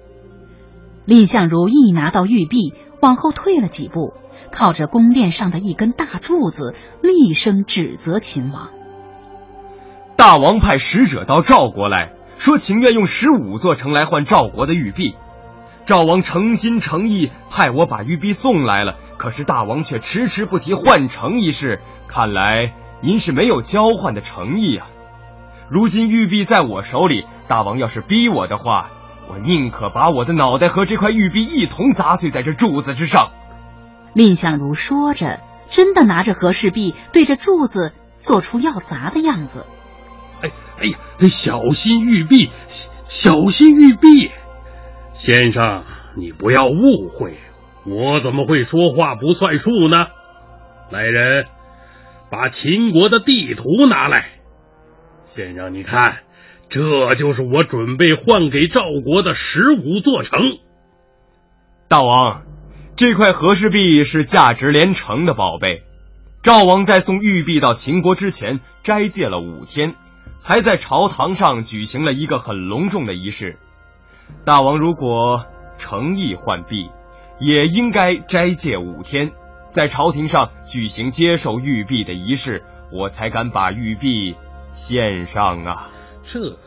[1.04, 4.14] 蔺相如一拿到玉璧，往后退了几步，
[4.50, 8.70] 靠着宫殿上的一根大柱子，厉声指责秦王
[10.16, 15.14] ：“大王派使者到赵国来说，情愿用十五座城来换赵国的玉璧。”
[15.88, 21.80] 赵王诚心诚意派我把玉璧送来了，可是大王却迟迟不提换城一事，
[22.10, 24.88] 看来您是没有交换的诚意啊！
[25.70, 28.90] 如今玉璧在我手里，大王要是逼我的话，
[29.30, 33.32] 我宁可把我的脑袋和这块玉璧一同砸碎在这柱子之上。
[34.14, 39.66] 蔺相如说着，真的拿着和氏璧对着柱子做出要砸的样子。
[40.42, 42.50] 哎哎呀，小心玉璧，
[43.08, 44.32] 小心玉璧！
[45.20, 45.84] 先生，
[46.16, 47.38] 你不要误会，
[47.86, 50.06] 我怎么会说话不算数呢？
[50.92, 51.46] 来人，
[52.30, 54.30] 把秦国的地图拿来。
[55.26, 56.20] 先生，你看，
[56.70, 60.40] 这就是我准备换给赵国的十五座城。
[61.90, 62.44] 大王，
[62.96, 65.82] 这块和氏璧是价值连城的宝贝。
[66.44, 69.96] 赵王在送玉璧到秦国之前，斋戒了五天，
[70.42, 73.58] 还在朝堂上举行了一个很隆重的仪式。
[74.46, 75.46] 大王如果
[75.78, 76.90] 诚意换璧，
[77.40, 79.32] 也应该斋戒五天，
[79.72, 84.36] 在朝廷上举行接受玉璧的仪式，我才敢把玉璧
[84.72, 85.90] 献上啊！
[86.24, 86.58] 这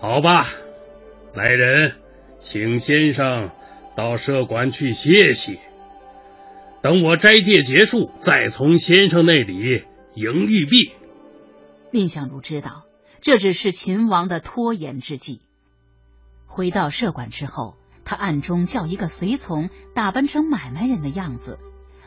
[0.00, 0.46] 好吧，
[1.34, 1.96] 来人，
[2.38, 3.50] 请先生
[3.96, 5.58] 到舍馆去歇息。
[6.80, 9.84] 等我斋戒结束，再从先生那里
[10.14, 10.92] 迎玉璧。
[11.90, 12.84] 蔺相如知道
[13.20, 15.40] 这只是秦王的拖延之计。
[16.48, 21.58] 回到舍馆之后，他暗中叫一个随从打扮成买卖人的样子，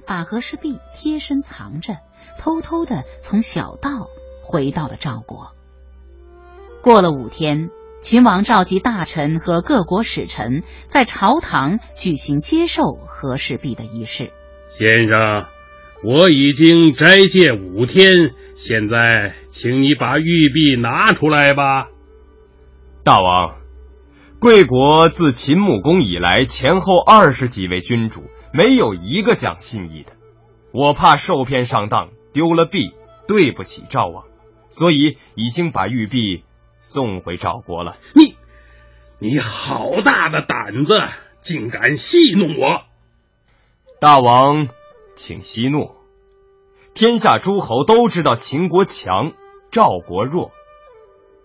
[0.05, 1.95] 把和氏璧贴身藏着，
[2.39, 4.07] 偷偷的从小道
[4.43, 5.51] 回到了赵国。
[6.81, 7.69] 过了五天，
[8.01, 14.33] 秦王召集大臣和各国使臣，在朝堂举行接受和氏璧的仪式。
[14.69, 15.45] 先生，
[16.03, 21.89] 我已经斋戒五天，现在请你把玉璧拿出来吧。
[23.03, 23.60] 大王，
[24.41, 30.13] 贵国自秦穆公以来，前后二十几位君主，没有一个讲信义的。
[30.71, 32.91] 我怕受骗上当，丢了币，
[33.27, 34.25] 对不起赵王，
[34.71, 36.43] 所以已经把玉璧
[36.79, 37.97] 送回赵国了。
[38.15, 38.35] 你，
[39.19, 41.03] 你好大的胆子，
[41.43, 42.81] 竟敢戏弄我！
[43.99, 44.69] 大王，
[45.15, 45.91] 请息怒。
[46.95, 49.33] 天下诸侯都知道秦国强，
[49.69, 50.51] 赵国弱。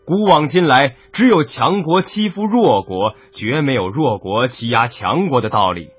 [0.06, 5.90] 古往今来，只有强国欺负弱国，绝没有弱国欺压强国的道理。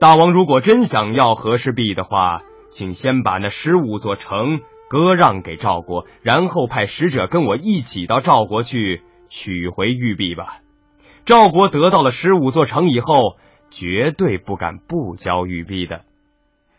[0.00, 10.62] 大王如果真想要和氏璧的话，请先把那十五座城割让给赵国，然后派使者跟我一起到赵国去取回玉璧吧。
[11.24, 13.36] 赵国得到了十五座城以后。
[13.68, 16.04] 绝对不敢不交玉璧的。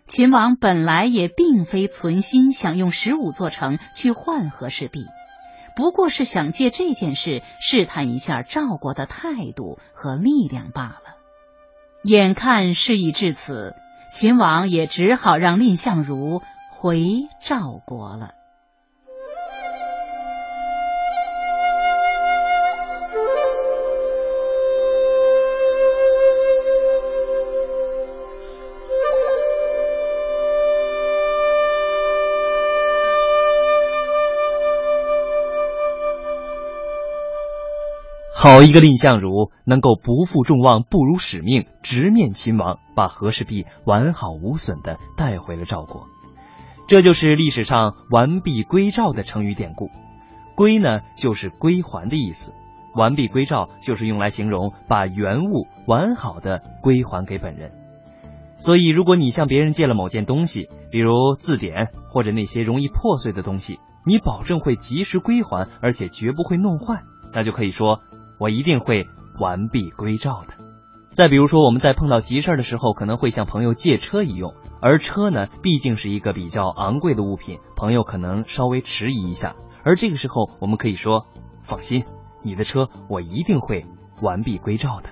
[0.08, 5.02] 秦王本来也并非存心想用十五座城去换和氏璧，
[5.78, 11.18] 不过是想借这件事试探一下赵国的态度和力量罢了。
[12.02, 13.76] 眼看事已至此，
[14.12, 17.06] 秦王也只好让蔺相如回
[17.40, 18.37] 赵国了。
[38.40, 46.08] 好一个蔺相如，能够不负众望，不辱使命，直面秦王，把和氏璧完好无损的带回了赵国。
[46.88, 49.90] 这就是历史上“完璧归赵”的成语典故。
[50.54, 52.52] 归呢，就是归还的意思；
[52.94, 57.72] 完璧归赵，就是用来形容把原物完好的归还给本人。
[58.60, 67.02] 所以，如果你向别人借了某件东西，比如字典或者那些容易破碎的东西，你保证会及时归还，而且绝不会弄坏，
[67.34, 68.00] 那就可以说。
[68.40, 69.08] 我一定会
[69.40, 70.54] 完璧归赵的。
[71.14, 81.26] 再比如说，我们在碰到急事儿的时候，可能会向朋友借车一用，而车呢，毕竟是一个比较昂贵的物品，朋友可能稍微迟疑一下，而这个时候，我们可以说
[81.66, 82.06] ：“放心，
[82.44, 83.84] 你的车我一定会
[84.22, 85.10] 完璧归赵的。”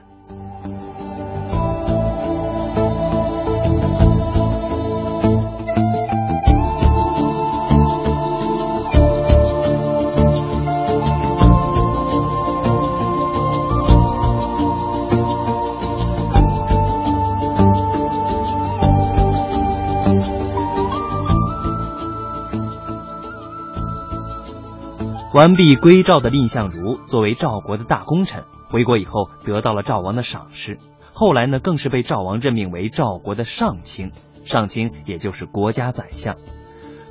[25.35, 30.79] 完璧归赵的蔺相如，作为赵国的大功臣，回国以后得到了赵王的赏识，
[31.11, 34.13] 后来呢，更是被赵王任命为赵国的上卿，
[34.45, 36.37] 上卿也就是国家宰相。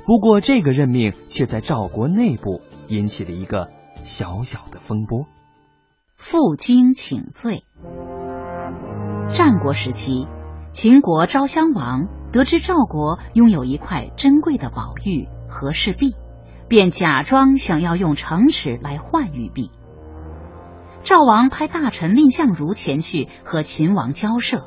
[0.07, 3.67] 不过，这个任命却在赵国内部引起了一个
[4.01, 5.27] 小小的风波。
[6.15, 7.63] 负荆请罪。
[9.29, 10.25] 战国时期，
[10.71, 16.15] 秦国昭襄王得知赵国拥有一块珍贵的宝玉和氏璧。
[16.67, 19.71] 便假装想要用城池来换玉璧。
[21.03, 24.63] 赵王派大臣蔺相如前去和秦王交涉，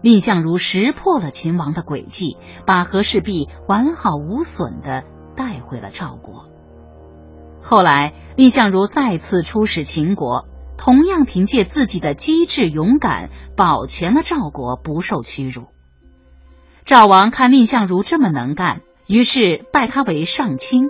[0.00, 2.36] 蔺相如识破了秦王的诡计，
[2.66, 5.02] 把和氏璧完好无损的
[5.34, 6.46] 带回了赵国。
[7.60, 10.46] 后来，蔺相如再次出使秦国，
[10.78, 15.64] 同样凭借自己的机智勇敢，保全了赵国不受屈辱。
[16.84, 20.88] 赵王看蔺相如这么能干，于是拜他为上卿。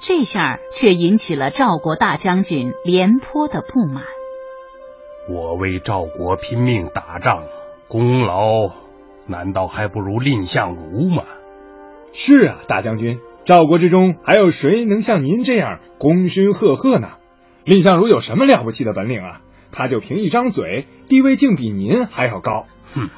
[0.00, 4.04] 这下却引起了赵国大将军廉颇的不满。
[5.28, 7.44] 我为赵国拼命打仗，
[7.88, 8.70] 功劳
[9.26, 11.24] 难道还不如蔺相如吗？
[12.12, 17.12] 是啊，大将军，赵国之中还有谁能像您这样功勋赫赫呢？
[17.64, 19.40] 蔺相如有什么了不起的本领啊？
[19.70, 22.66] 他就凭一张嘴，地位竟比您还要高。
[22.94, 23.10] 哼，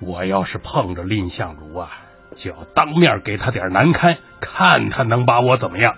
[0.00, 2.03] 我要是碰着蔺相如啊！
[2.34, 5.96] 就要当面给他点难堪，看他能把我怎么样。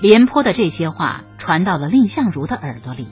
[0.00, 1.64] 廉颇的这些话传。
[1.64, 3.08] 到了蔺相如的耳朵里。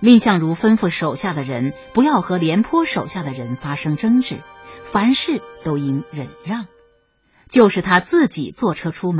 [0.00, 4.38] 蔺相如吩咐手下的人不要和廉颇手下的人发生争执，
[4.84, 6.66] 凡事都应忍让。
[7.48, 9.18] 就是他自己坐车出门。